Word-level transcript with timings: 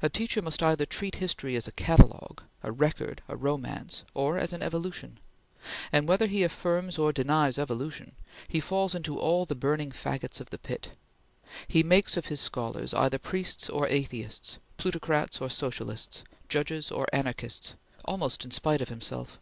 A 0.00 0.08
teacher 0.08 0.40
must 0.40 0.62
either 0.62 0.86
treat 0.86 1.16
history 1.16 1.54
as 1.54 1.68
a 1.68 1.72
catalogue, 1.72 2.44
a 2.62 2.72
record, 2.72 3.20
a 3.28 3.36
romance, 3.36 4.06
or 4.14 4.38
as 4.38 4.54
an 4.54 4.62
evolution; 4.62 5.20
and 5.92 6.08
whether 6.08 6.26
he 6.26 6.42
affirms 6.42 6.96
or 6.96 7.12
denies 7.12 7.58
evolution, 7.58 8.12
he 8.48 8.58
falls 8.58 8.94
into 8.94 9.18
all 9.18 9.44
the 9.44 9.54
burning 9.54 9.90
faggots 9.90 10.40
of 10.40 10.48
the 10.48 10.56
pit. 10.56 10.92
He 11.68 11.82
makes 11.82 12.16
of 12.16 12.24
his 12.28 12.40
scholars 12.40 12.94
either 12.94 13.18
priests 13.18 13.68
or 13.68 13.86
atheists, 13.88 14.56
plutocrats 14.78 15.42
or 15.42 15.50
socialists, 15.50 16.24
judges 16.48 16.90
or 16.90 17.06
anarchists, 17.12 17.74
almost 18.06 18.46
in 18.46 18.50
spite 18.50 18.80
of 18.80 18.88
himself. 18.88 19.38